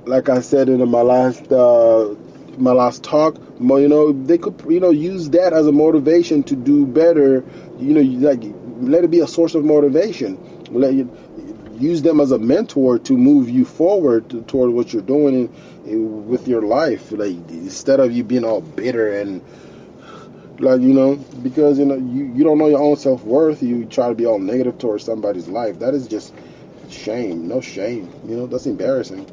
like 0.06 0.28
I 0.28 0.40
said 0.40 0.68
in 0.68 0.86
my 0.88 1.02
last 1.02 1.50
uh, 1.52 2.14
my 2.58 2.72
last 2.72 3.02
talk, 3.02 3.36
you 3.60 3.88
know, 3.88 4.12
they 4.12 4.38
could, 4.38 4.60
you 4.68 4.80
know, 4.80 4.90
use 4.90 5.30
that 5.30 5.52
as 5.52 5.66
a 5.66 5.72
motivation 5.72 6.42
to 6.44 6.56
do 6.56 6.86
better. 6.86 7.44
You 7.78 7.94
know, 7.94 8.28
like 8.28 8.42
let 8.80 9.04
it 9.04 9.10
be 9.10 9.20
a 9.20 9.26
source 9.26 9.54
of 9.54 9.64
motivation. 9.64 10.38
Let 10.70 10.94
you 10.94 11.10
use 11.80 12.02
them 12.02 12.20
as 12.20 12.32
a 12.32 12.38
mentor 12.38 12.98
to 12.98 13.16
move 13.16 13.50
you 13.50 13.64
forward 13.64 14.28
to, 14.30 14.42
toward 14.42 14.70
what 14.70 14.92
you're 14.92 15.02
doing 15.02 15.52
with 16.28 16.46
your 16.48 16.62
life 16.62 17.12
like 17.12 17.36
instead 17.50 18.00
of 18.00 18.12
you 18.12 18.24
being 18.24 18.44
all 18.44 18.60
bitter 18.60 19.12
and 19.20 19.42
like 20.60 20.80
you 20.80 20.92
know 20.92 21.16
because 21.42 21.78
you 21.78 21.84
know 21.86 21.96
you, 21.96 22.24
you 22.34 22.44
don't 22.44 22.58
know 22.58 22.68
your 22.68 22.82
own 22.82 22.96
self-worth 22.96 23.62
you 23.62 23.86
try 23.86 24.08
to 24.08 24.14
be 24.14 24.26
all 24.26 24.38
negative 24.38 24.78
towards 24.78 25.04
somebody's 25.04 25.48
life 25.48 25.78
that 25.78 25.94
is 25.94 26.06
just 26.08 26.34
shame 26.90 27.48
no 27.48 27.60
shame 27.60 28.10
you 28.26 28.36
know 28.36 28.46
that's 28.46 28.66
embarrassing 28.66 29.26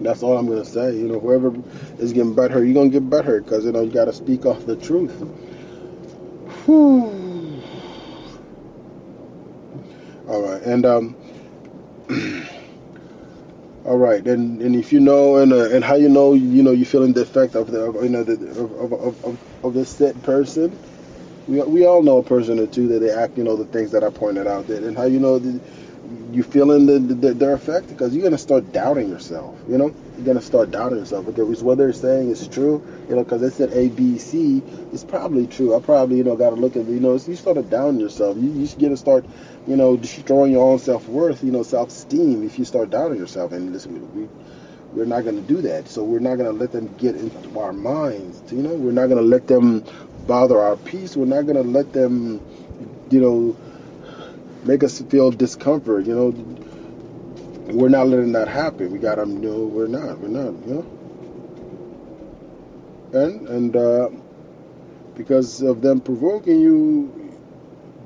That's 0.00 0.22
all 0.22 0.38
I'm 0.38 0.46
gonna 0.48 0.64
say. 0.64 0.96
You 0.96 1.08
know, 1.08 1.20
whoever 1.20 1.52
is 1.98 2.12
getting 2.12 2.34
butthurt, 2.34 2.64
you're 2.64 2.74
gonna 2.74 2.88
get 2.90 3.10
butthurt 3.10 3.44
because 3.44 3.64
you 3.66 3.72
know 3.72 3.82
you 3.82 3.90
gotta 3.90 4.12
speak 4.14 4.46
off 4.46 4.64
the 4.66 4.76
truth. 4.76 5.12
Whew. 6.64 7.60
All 10.28 10.42
right, 10.42 10.62
and 10.62 10.86
um, 10.86 11.16
all 13.84 13.98
right, 13.98 14.26
and 14.26 14.60
and 14.62 14.76
if 14.76 14.92
you 14.92 15.00
know 15.00 15.36
and 15.36 15.52
uh, 15.52 15.70
and 15.70 15.84
how 15.84 15.94
you 15.96 16.08
know 16.08 16.34
you 16.34 16.62
know 16.62 16.72
you're 16.72 16.86
feeling 16.86 17.12
the 17.12 17.22
effect 17.22 17.54
of 17.54 17.70
the 17.70 17.80
of, 17.80 18.02
you 18.02 18.10
know 18.10 18.22
the 18.24 18.34
of 18.60 18.92
of, 18.92 19.24
of, 19.24 19.38
of 19.64 19.74
this 19.74 19.88
set 19.88 20.20
person. 20.22 20.76
We, 21.48 21.60
we 21.62 21.86
all 21.86 22.02
know 22.02 22.18
a 22.18 22.22
person 22.22 22.60
or 22.60 22.66
two 22.66 22.86
that 22.88 23.00
they 23.00 23.10
act, 23.10 23.36
you 23.36 23.42
know, 23.42 23.56
the 23.56 23.64
things 23.64 23.90
that 23.92 24.04
I 24.04 24.10
pointed 24.10 24.46
out 24.46 24.68
there, 24.68 24.86
and 24.86 24.96
how 24.96 25.04
you 25.04 25.18
know 25.18 25.38
the, 25.38 25.60
you 26.32 26.42
feeling 26.42 26.86
the, 26.86 26.98
the, 26.98 27.34
their 27.34 27.54
effect 27.54 27.88
because 27.88 28.14
you're 28.14 28.22
gonna 28.24 28.38
start 28.38 28.72
doubting 28.72 29.08
yourself. 29.08 29.58
You 29.68 29.78
know, 29.78 29.94
you're 30.16 30.26
gonna 30.26 30.40
start 30.40 30.70
doubting 30.70 30.98
yourself 30.98 31.26
because 31.26 31.62
what 31.62 31.78
they're 31.78 31.92
saying 31.92 32.30
is 32.30 32.46
true. 32.48 32.82
You 33.08 33.16
know, 33.16 33.24
because 33.24 33.40
they 33.40 33.50
said 33.50 33.72
A, 33.72 33.88
B, 33.88 34.18
C, 34.18 34.62
it's 34.92 35.04
probably 35.04 35.46
true. 35.46 35.74
I 35.74 35.80
probably 35.80 36.18
you 36.18 36.24
know 36.24 36.36
got 36.36 36.50
to 36.50 36.56
look 36.56 36.76
at 36.76 36.86
you 36.86 37.00
know 37.00 37.12
you 37.12 37.36
start 37.36 37.68
doubting 37.70 38.00
yourself. 38.00 38.36
You 38.36 38.50
you 38.50 38.68
gonna 38.78 38.96
start 38.96 39.24
you 39.66 39.76
know 39.76 39.96
destroying 39.96 40.52
your 40.52 40.70
own 40.72 40.78
self 40.78 41.08
worth. 41.08 41.44
You 41.44 41.52
know, 41.52 41.62
self 41.62 41.88
esteem 41.88 42.44
if 42.44 42.58
you 42.58 42.64
start 42.64 42.90
doubting 42.90 43.18
yourself. 43.18 43.52
And 43.52 43.72
listen, 43.72 44.12
we 44.14 44.28
we're 44.92 45.06
not 45.06 45.24
gonna 45.24 45.42
do 45.42 45.60
that. 45.62 45.88
So 45.88 46.02
we're 46.02 46.18
not 46.18 46.36
gonna 46.36 46.52
let 46.52 46.72
them 46.72 46.92
get 46.98 47.14
into 47.14 47.58
our 47.58 47.72
minds. 47.72 48.52
You 48.52 48.62
know, 48.62 48.74
we're 48.74 48.92
not 48.92 49.08
gonna 49.08 49.22
let 49.22 49.46
them 49.46 49.84
bother 50.26 50.58
our 50.58 50.76
peace. 50.76 51.16
We're 51.16 51.26
not 51.26 51.46
gonna 51.46 51.62
let 51.62 51.92
them 51.92 52.40
you 53.10 53.20
know 53.20 53.56
make 54.64 54.82
us 54.82 55.00
feel 55.02 55.30
discomfort. 55.30 56.06
You 56.06 56.14
know, 56.14 56.30
we're 57.72 57.88
not 57.88 58.08
letting 58.08 58.32
that 58.32 58.48
happen. 58.48 58.90
We 58.90 58.98
got 58.98 59.16
to 59.16 59.26
know 59.26 59.60
we're 59.60 59.86
not. 59.86 60.18
We're 60.18 60.28
not. 60.28 60.66
You 60.66 60.74
know, 60.74 60.86
and 63.12 63.48
and 63.48 63.76
uh, 63.76 64.10
because 65.14 65.62
of 65.62 65.80
them 65.82 66.00
provoking 66.00 66.60
you, 66.60 67.06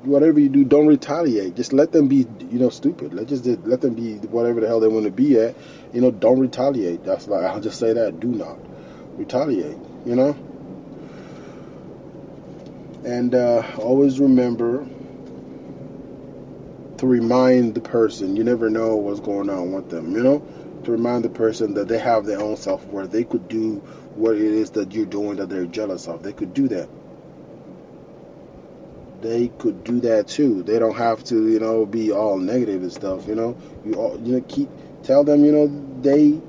whatever 0.03 0.39
you 0.39 0.49
do, 0.49 0.63
don't 0.63 0.87
retaliate. 0.87 1.55
Just 1.55 1.73
let 1.73 1.91
them 1.91 2.07
be. 2.07 2.27
You 2.49 2.59
know, 2.59 2.69
stupid. 2.69 3.13
Let 3.13 3.27
just 3.27 3.45
let 3.45 3.81
them 3.81 3.95
be 3.95 4.15
whatever 4.17 4.61
the 4.61 4.67
hell 4.67 4.79
they 4.79 4.87
want 4.87 5.05
to 5.05 5.11
be 5.11 5.39
at. 5.39 5.55
You 5.93 6.01
know, 6.01 6.11
don't 6.11 6.39
retaliate. 6.39 7.03
That's 7.03 7.27
like 7.27 7.43
I'll 7.43 7.61
just 7.61 7.79
say 7.79 7.93
that. 7.93 8.19
Do 8.19 8.27
not 8.27 8.57
retaliate. 9.17 9.77
You 10.05 10.15
know. 10.15 10.37
And 13.03 13.35
uh, 13.35 13.61
always 13.77 14.19
remember 14.19 14.87
to 16.97 17.07
remind 17.07 17.75
the 17.75 17.81
person, 17.81 18.35
you 18.35 18.43
never 18.43 18.69
know 18.69 18.95
what's 18.95 19.19
going 19.19 19.49
on 19.49 19.73
with 19.73 19.89
them, 19.89 20.11
you 20.15 20.23
know? 20.23 20.39
To 20.83 20.91
remind 20.91 21.25
the 21.25 21.29
person 21.29 21.73
that 21.73 21.87
they 21.87 21.97
have 21.97 22.25
their 22.25 22.39
own 22.39 22.57
self 22.57 22.85
worth. 22.85 23.11
They 23.11 23.23
could 23.23 23.47
do 23.47 23.77
what 24.15 24.35
it 24.35 24.41
is 24.41 24.71
that 24.71 24.93
you're 24.93 25.05
doing 25.05 25.37
that 25.37 25.49
they're 25.49 25.65
jealous 25.65 26.07
of. 26.07 26.23
They 26.23 26.33
could 26.33 26.53
do 26.53 26.67
that. 26.69 26.87
They 29.21 29.47
could 29.47 29.83
do 29.83 29.99
that 30.01 30.27
too. 30.27 30.63
They 30.63 30.77
don't 30.77 30.95
have 30.95 31.23
to, 31.25 31.49
you 31.49 31.59
know, 31.59 31.85
be 31.85 32.11
all 32.11 32.37
negative 32.37 32.83
and 32.83 32.93
stuff, 32.93 33.27
you 33.27 33.35
know? 33.35 33.57
You 33.83 33.95
all, 33.95 34.19
you 34.21 34.35
know, 34.35 34.45
keep 34.47 34.69
tell 35.03 35.23
them, 35.23 35.43
you 35.43 35.51
know, 35.51 36.01
they 36.01 36.39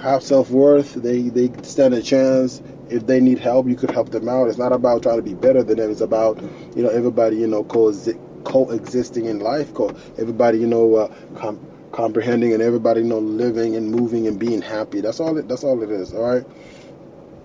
have 0.00 0.22
self 0.22 0.50
worth. 0.50 0.94
They 0.94 1.28
they 1.28 1.50
stand 1.62 1.94
a 1.94 2.02
chance. 2.02 2.60
If 2.88 3.06
they 3.06 3.20
need 3.20 3.38
help, 3.38 3.68
you 3.68 3.74
could 3.76 3.90
help 3.90 4.10
them 4.10 4.28
out. 4.28 4.48
It's 4.48 4.58
not 4.58 4.72
about 4.72 5.02
trying 5.02 5.16
to 5.16 5.22
be 5.22 5.34
better 5.34 5.62
than 5.62 5.78
them. 5.78 5.90
It's 5.90 6.00
about 6.00 6.40
you 6.76 6.82
know 6.82 6.88
everybody 6.88 7.36
you 7.36 7.46
know 7.46 7.64
coexist 7.64 8.18
coexisting 8.46 9.26
in 9.26 9.40
life, 9.40 9.74
co- 9.74 9.94
everybody 10.16 10.58
you 10.58 10.66
know 10.66 10.94
uh, 10.94 11.14
com- 11.36 11.60
comprehending, 11.92 12.52
and 12.54 12.62
everybody 12.62 13.00
you 13.00 13.06
know 13.06 13.18
living 13.18 13.76
and 13.76 13.90
moving 13.90 14.26
and 14.26 14.38
being 14.38 14.62
happy. 14.62 15.00
That's 15.00 15.20
all. 15.20 15.36
It, 15.36 15.48
that's 15.48 15.64
all 15.64 15.82
it 15.82 15.90
is. 15.90 16.14
All 16.14 16.22
right. 16.22 16.46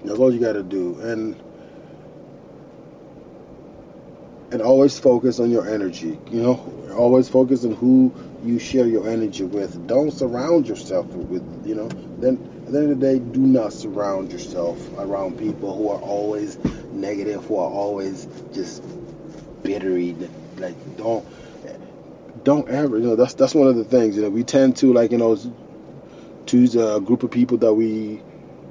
That's 0.05 0.19
all 0.19 0.33
you 0.33 0.39
got 0.39 0.53
to 0.53 0.63
do, 0.63 0.99
and 1.01 1.35
and 4.51 4.61
always 4.61 4.99
focus 4.99 5.39
on 5.39 5.49
your 5.49 5.67
energy. 5.67 6.19
You 6.29 6.41
know, 6.41 6.93
always 6.95 7.29
focus 7.29 7.65
on 7.65 7.71
who 7.73 8.13
you 8.43 8.59
share 8.59 8.85
your 8.87 9.09
energy 9.09 9.43
with. 9.43 9.87
Don't 9.87 10.11
surround 10.11 10.67
yourself 10.67 11.07
with. 11.07 11.65
You 11.65 11.75
know, 11.75 11.87
then 12.19 12.63
at 12.67 12.71
the 12.71 12.79
end 12.79 12.91
of 12.91 12.99
the 12.99 13.05
day, 13.05 13.19
do 13.19 13.39
not 13.39 13.73
surround 13.73 14.31
yourself 14.31 14.77
around 14.97 15.37
people 15.37 15.75
who 15.75 15.89
are 15.89 15.99
always 15.99 16.57
negative, 16.93 17.45
who 17.45 17.57
are 17.57 17.69
always 17.69 18.27
just 18.53 18.83
bittery 19.63 20.15
like 20.57 20.75
don't 20.97 21.25
don't 22.43 22.67
ever 22.69 22.97
you 22.97 23.05
know 23.05 23.15
that's 23.15 23.35
that's 23.35 23.53
one 23.53 23.67
of 23.67 23.75
the 23.75 23.83
things 23.83 24.15
you 24.15 24.23
know 24.23 24.29
we 24.29 24.43
tend 24.43 24.75
to 24.75 24.91
like 24.91 25.11
you 25.11 25.17
know 25.17 25.37
choose 26.45 26.75
a 26.75 26.99
group 26.99 27.23
of 27.23 27.31
people 27.31 27.57
that 27.57 27.73
we 27.73 28.21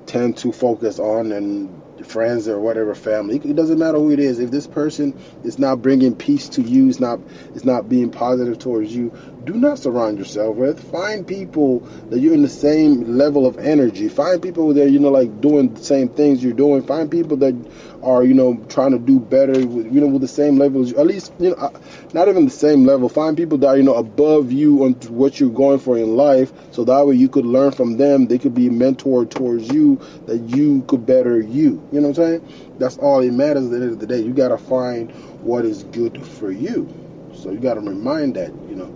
tend 0.07 0.37
to 0.37 0.53
focus 0.53 0.99
on 0.99 1.31
and 1.33 1.81
friends 2.07 2.49
or 2.49 2.59
whatever 2.59 2.95
family. 2.95 3.37
It 3.37 3.57
doesn't 3.57 3.79
matter 3.79 3.99
who 3.99 4.11
it 4.11 4.19
is. 4.19 4.39
If 4.41 4.51
this 4.51 4.67
person 4.67 5.19
is 5.45 5.59
not 5.59 5.83
bringing 5.83 6.15
peace 6.17 6.49
to 6.51 6.63
you 6.63 6.89
is 6.89 7.01
not 7.01 7.21
is 7.55 7.65
not 7.65 7.89
being 7.89 8.11
positive 8.11 8.59
towards 8.59 8.95
you 8.95 9.13
do 9.45 9.55
not 9.55 9.79
surround 9.79 10.19
yourself 10.19 10.57
with. 10.57 10.81
Find 10.91 11.27
people 11.27 11.81
that 12.11 12.21
you're 12.21 12.35
in 12.35 12.43
the 12.43 12.49
same 12.49 13.17
level 13.17 13.47
of 13.47 13.59
energy. 13.59 14.09
Find 14.09 14.43
people 14.43 14.75
that 14.75 14.91
you 14.91 14.99
know 14.99 15.11
like 15.11 15.41
doing 15.41 15.75
the 15.75 15.83
same 15.83 16.09
things 16.09 16.43
you're 16.43 16.53
doing. 16.53 16.83
Find 16.83 17.11
people 17.11 17.37
that 17.39 17.55
are 18.03 18.25
you 18.25 18.35
know 18.35 18.57
trying 18.69 18.93
to 18.93 18.99
do 18.99 19.21
better 19.21 19.67
with 19.67 19.93
you 19.93 20.01
know 20.01 20.07
with 20.07 20.23
the 20.23 20.29
same 20.29 20.57
level 20.57 20.87
at 20.99 21.07
least 21.07 21.33
you 21.39 21.51
know 21.51 21.73
not 22.13 22.29
even 22.29 22.45
the 22.45 22.51
same 22.51 22.85
level. 22.85 23.09
Find 23.09 23.37
people 23.37 23.59
that 23.59 23.69
are 23.69 23.77
you 23.77 23.83
know 23.83 23.95
above 23.95 24.53
you 24.53 24.85
on 24.85 24.95
what 25.09 25.39
you're 25.39 25.51
going 25.51 25.79
for 25.79 25.97
in 25.97 26.17
life 26.17 26.53
so 26.73 26.85
that 26.85 27.07
way 27.07 27.15
you 27.15 27.29
could 27.29 27.47
learn 27.47 27.73
from 27.73 27.97
them. 27.97 28.27
They 28.27 28.39
could 28.39 28.55
be 28.55 28.69
mentored 28.69 29.31
towards 29.31 29.69
you 29.73 30.01
that 30.27 30.39
you 30.39 30.83
could 30.83 31.07
better 31.07 31.41
you. 31.41 31.83
You 31.93 32.01
know 32.01 32.09
what 32.09 32.19
i'm 32.19 32.41
saying? 32.43 32.77
That's 32.79 32.99
all 32.99 33.21
it 33.21 33.33
matters 33.33 33.67
at 33.67 33.71
the 33.71 33.77
end 33.77 33.93
of 33.93 34.01
the 34.01 34.07
day. 34.07 34.21
You 34.21 34.33
got 34.33 34.49
to 34.49 34.59
find 34.59 35.11
what 35.43 35.65
is 35.65 35.85
good 35.85 36.25
for 36.25 36.51
you. 36.51 36.89
So 37.35 37.51
you 37.51 37.59
got 37.59 37.75
to 37.75 37.81
remind 37.81 38.37
that 38.37 38.49
you 38.69 38.77
know. 38.77 38.91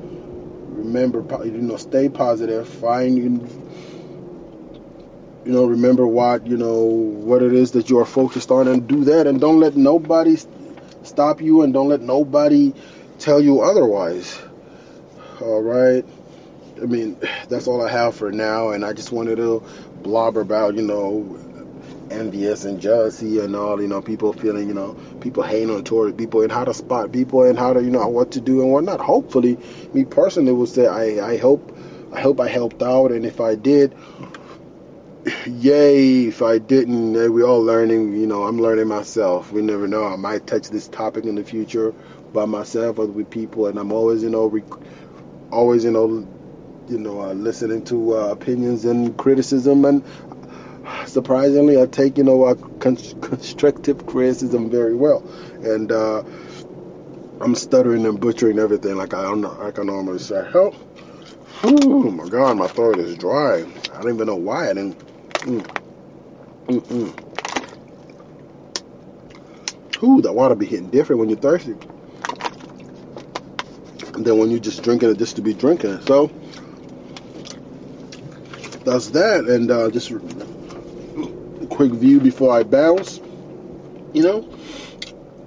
Remember 0.75 1.25
you 1.45 1.53
know 1.53 1.77
stay 1.77 2.09
positive. 2.09 2.69
Find 2.69 3.17
you 3.17 3.49
you 5.45 5.53
know 5.53 5.67
remember 5.67 6.07
what 6.07 6.47
you 6.47 6.57
know 6.57 6.83
what 6.83 7.43
it 7.43 7.53
is 7.53 7.73
that 7.73 7.91
you 7.91 7.99
are 7.99 8.07
focused 8.07 8.51
on 8.51 8.69
and 8.69 8.89
do 8.89 9.05
that 9.05 9.27
and 9.27 9.41
don't 9.41 9.61
let 9.61 9.77
nobody 9.77 10.37
stop 11.03 11.41
you 11.41 11.63
and 11.63 11.73
don't 11.73 11.89
let 11.89 12.01
nobody 12.01 12.73
tell 13.19 13.41
you 13.41 13.61
otherwise. 13.61 14.41
All 15.41 15.63
right 15.63 16.05
i 16.81 16.87
mean 16.87 17.19
that's 17.49 17.67
all 17.67 17.85
i 17.85 17.91
have 17.91 18.15
for 18.15 18.31
now 18.33 18.71
and 18.71 18.85
i 18.85 18.93
just 18.93 19.13
wanted 19.13 19.37
to 19.37 19.63
blabber 20.03 20.41
about 20.41 20.75
you 20.75 20.83
know 20.83 21.39
envious 22.11 22.65
and 22.65 22.81
jealousy 22.81 23.41
and 23.41 23.57
all 23.57 23.81
you 23.81 23.89
know 23.89 24.03
people 24.03 24.33
feeling 24.33 24.69
you 24.69 24.75
know 24.75 24.97
people 25.21 25.43
hating 25.43 25.71
on 25.71 25.83
towards 25.83 26.17
people 26.17 26.43
and 26.43 26.53
how 26.53 26.65
to 26.65 26.75
spot 26.75 27.11
people 27.11 27.43
and 27.45 27.59
how 27.59 27.73
to 27.73 27.83
you 27.83 27.91
know 27.91 28.07
what 28.09 28.33
to 28.33 28.41
do 28.41 28.63
and 28.63 28.71
what 28.71 28.85
not 28.85 29.01
hopefully 29.01 29.59
me 29.93 30.05
personally 30.05 30.53
would 30.53 30.69
say 30.69 30.87
i 30.87 31.33
i 31.33 31.37
hope 31.39 31.77
i 32.13 32.21
hope 32.21 32.41
i 32.41 32.49
helped 32.49 32.83
out 32.83 33.11
and 33.11 33.25
if 33.25 33.41
i 33.41 33.55
did 33.55 33.95
yay 35.47 36.25
if 36.27 36.43
I 36.43 36.59
didn't. 36.59 37.17
Eh, 37.17 37.29
we're 37.29 37.47
all 37.47 37.63
learning. 37.63 38.13
You 38.13 38.27
know, 38.27 38.45
I'm 38.45 38.59
learning 38.59 38.89
myself. 38.89 39.53
We 39.53 39.63
never 39.63 39.89
know. 39.89 40.05
I 40.05 40.17
might 40.17 40.47
touch 40.47 40.69
this 40.69 40.89
topic 40.89 41.25
in 41.25 41.35
the 41.35 41.45
future 41.45 41.93
by 42.33 42.45
myself 42.45 42.99
or 42.99 43.07
with 43.07 43.31
people, 43.31 43.67
and 43.67 43.79
I'm 43.79 43.93
always, 43.93 44.23
you 44.23 44.31
know, 44.31 44.47
rec- 44.47 44.65
always, 45.51 45.85
you 45.85 45.91
know, 45.91 46.29
you 46.89 46.99
know, 46.99 47.21
uh, 47.21 47.33
listening 47.33 47.85
to 47.85 48.17
uh, 48.17 48.29
opinions 48.29 48.85
and 48.85 49.17
criticism. 49.17 49.85
And 49.85 50.05
surprisingly, 51.07 51.81
I 51.81 51.87
take, 51.87 52.19
you 52.19 52.25
know, 52.25 52.45
uh, 52.45 52.55
con- 52.81 52.97
constructive 53.21 54.07
criticism 54.07 54.71
very 54.71 54.95
well. 54.95 55.25
And 55.63 55.91
uh, 55.91 56.23
I'm 57.41 57.55
stuttering 57.55 58.05
and 58.07 58.21
butchering 58.21 58.59
everything 58.59 58.97
like 58.97 59.15
I 59.15 59.23
don't 59.23 59.41
know, 59.41 59.53
like 59.55 59.79
I 59.79 59.83
normally 59.85 60.19
say. 60.19 60.47
Oh, 60.55 60.75
oh 61.63 62.11
my 62.11 62.29
God, 62.29 62.59
my 62.59 62.67
throat 62.67 62.99
is 62.99 63.17
dry. 63.17 63.65
I 63.95 64.03
don't 64.03 64.15
even 64.15 64.27
know 64.27 64.37
why 64.37 64.71
I 64.71 64.75
didn't 64.75 65.14
Mm. 65.45 65.67
Mm-mm. 66.69 67.25
Ooh, 70.03 70.23
that 70.23 70.33
water 70.35 70.55
be 70.55 70.67
hitting 70.67 70.91
different 70.91 71.21
when 71.21 71.29
you're 71.29 71.39
thirsty 71.39 71.77
than 74.15 74.39
when 74.39 74.51
you're 74.51 74.61
just 74.61 74.83
drinking 74.83 75.11
it 75.11 75.19
just 75.19 75.37
to 75.37 75.43
be 75.43 75.53
drinking 75.53 75.91
it. 75.91 76.03
So 76.05 76.31
that's 78.85 79.09
that, 79.11 79.45
and 79.45 79.71
uh, 79.71 79.91
just 79.91 80.11
a 80.11 80.21
quick 81.69 81.93
view 81.93 82.21
before 82.21 82.53
I 82.53 82.63
bounce. 82.63 83.21
You 84.13 84.23
know, 84.23 84.49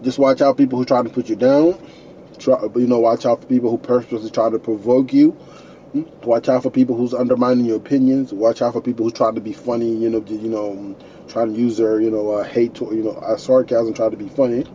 just 0.04 0.20
watch 0.20 0.42
out 0.42 0.58
people 0.58 0.78
who 0.78 0.86
try 0.86 1.02
to 1.02 1.10
put 1.10 1.30
you 1.30 1.36
down. 1.36 1.80
Try, 2.38 2.60
you 2.76 2.88
know, 2.88 3.00
watch 3.00 3.26
out 3.26 3.42
for 3.42 3.48
people 3.48 3.72
who 3.72 3.78
purposely 3.78 4.30
try 4.30 4.50
to 4.50 4.60
provoke 4.60 5.14
you. 5.14 5.38
Watch 5.94 6.50
out 6.50 6.64
for 6.64 6.70
people 6.70 6.96
who's 6.96 7.14
undermining 7.14 7.66
your 7.66 7.78
opinions. 7.78 8.34
Watch 8.34 8.62
out 8.62 8.74
for 8.74 8.82
people 8.82 9.06
who 9.06 9.12
try 9.12 9.32
to 9.32 9.40
be 9.40 9.54
funny. 9.54 9.96
You 9.96 10.10
know, 10.10 10.24
you 10.28 10.50
know, 10.50 10.96
trying 11.28 11.54
to 11.54 11.60
use 11.60 11.78
their 11.78 12.02
you 12.02 12.12
know 12.12 12.32
uh, 12.32 12.44
hate 12.44 12.76
to 12.76 12.86
you 12.86 13.04
know 13.04 13.12
uh, 13.12 13.38
sarcasm, 13.38 13.94
try 13.94 14.10
to 14.10 14.18
be 14.18 14.28
funny. 14.28 14.66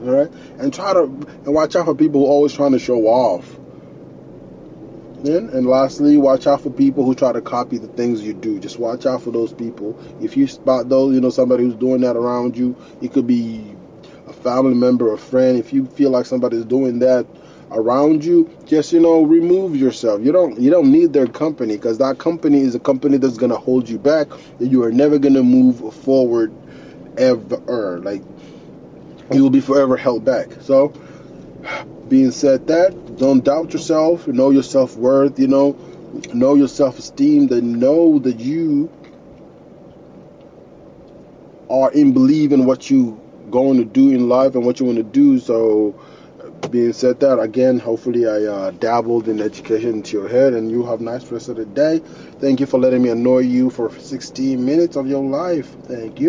All 0.00 0.10
right, 0.10 0.32
and 0.58 0.72
try 0.72 0.94
to 0.94 1.02
and 1.02 1.54
watch 1.54 1.76
out 1.76 1.84
for 1.84 1.94
people 1.94 2.22
who 2.22 2.26
always 2.26 2.52
trying 2.52 2.72
to 2.72 2.78
show 2.78 3.06
off. 3.06 3.58
Then, 5.22 5.50
and 5.50 5.66
lastly, 5.66 6.16
watch 6.16 6.48
out 6.48 6.62
for 6.62 6.70
people 6.70 7.04
who 7.04 7.14
try 7.14 7.30
to 7.30 7.40
copy 7.40 7.78
the 7.78 7.86
things 7.86 8.22
you 8.22 8.32
do. 8.34 8.58
Just 8.58 8.78
watch 8.78 9.06
out 9.06 9.22
for 9.22 9.30
those 9.30 9.52
people. 9.52 9.96
If 10.20 10.36
you 10.36 10.48
spot 10.48 10.88
those, 10.88 11.14
you 11.14 11.20
know, 11.20 11.30
somebody 11.30 11.62
who's 11.62 11.76
doing 11.76 12.00
that 12.00 12.16
around 12.16 12.56
you, 12.56 12.74
it 13.00 13.12
could 13.12 13.28
be 13.28 13.76
a 14.26 14.32
family 14.32 14.74
member, 14.74 15.12
a 15.12 15.18
friend. 15.18 15.58
If 15.58 15.72
you 15.72 15.86
feel 15.86 16.10
like 16.10 16.26
somebody's 16.26 16.64
doing 16.64 16.98
that 17.00 17.26
around 17.72 18.24
you, 18.24 18.50
just 18.66 18.92
you 18.92 19.00
know, 19.00 19.22
remove 19.22 19.76
yourself. 19.76 20.22
You 20.22 20.32
don't 20.32 20.60
you 20.60 20.70
don't 20.70 20.90
need 20.90 21.12
their 21.12 21.26
company 21.26 21.76
because 21.76 21.98
that 21.98 22.18
company 22.18 22.60
is 22.60 22.74
a 22.74 22.80
company 22.80 23.18
that's 23.18 23.38
gonna 23.38 23.56
hold 23.56 23.88
you 23.88 23.98
back. 23.98 24.28
You 24.60 24.82
are 24.84 24.92
never 24.92 25.18
gonna 25.18 25.42
move 25.42 25.94
forward 25.94 26.52
ever. 27.18 28.00
Like 28.00 28.22
you 29.32 29.42
will 29.42 29.50
be 29.50 29.60
forever 29.60 29.96
held 29.96 30.24
back. 30.24 30.48
So, 30.60 30.92
being 32.08 32.30
said 32.30 32.66
that, 32.66 33.16
don't 33.16 33.42
doubt 33.42 33.72
yourself. 33.72 34.26
Know 34.26 34.50
your 34.50 34.62
self 34.62 34.96
worth. 34.96 35.38
You 35.38 35.48
know, 35.48 35.72
know 36.34 36.54
your 36.54 36.68
self 36.68 36.98
esteem. 36.98 37.48
That 37.48 37.62
know 37.62 38.18
that 38.18 38.38
you 38.38 38.90
are 41.70 41.90
in 41.92 42.12
believe 42.12 42.52
in 42.52 42.66
what 42.66 42.90
you 42.90 43.18
going 43.50 43.78
to 43.78 43.84
do 43.84 44.10
in 44.10 44.28
life 44.28 44.54
and 44.54 44.64
what 44.64 44.80
you 44.80 44.86
want 44.86 44.98
to 44.98 45.04
do. 45.04 45.38
So, 45.38 45.94
being 46.70 46.92
said 46.92 47.20
that, 47.20 47.38
again, 47.40 47.78
hopefully 47.78 48.26
I 48.26 48.44
uh, 48.44 48.70
dabbled 48.72 49.28
in 49.28 49.40
education 49.40 49.90
into 49.90 50.18
your 50.18 50.28
head 50.28 50.54
and 50.54 50.70
you 50.70 50.84
have 50.86 51.00
nice 51.00 51.30
rest 51.30 51.48
of 51.48 51.56
the 51.56 51.66
day. 51.66 52.00
Thank 52.40 52.60
you 52.60 52.66
for 52.66 52.78
letting 52.80 53.02
me 53.02 53.10
annoy 53.10 53.40
you 53.40 53.70
for 53.70 53.90
16 53.90 54.64
minutes 54.64 54.96
of 54.96 55.06
your 55.08 55.24
life. 55.24 55.76
Thank 55.84 56.04
you. 56.04 56.20